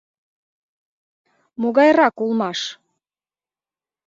[1.61, 2.59] —Могайрак улмаш?